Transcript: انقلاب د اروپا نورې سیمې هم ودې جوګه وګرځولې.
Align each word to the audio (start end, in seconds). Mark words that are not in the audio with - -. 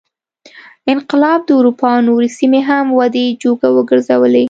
انقلاب 0.93 1.39
د 1.45 1.49
اروپا 1.59 1.91
نورې 2.07 2.29
سیمې 2.37 2.61
هم 2.69 2.85
ودې 2.99 3.25
جوګه 3.43 3.67
وګرځولې. 3.75 4.39